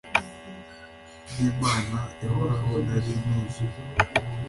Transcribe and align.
bw'imana 1.27 1.97
ihoraho, 2.25 2.71
nari 2.85 3.11
nuzuye 3.25 3.79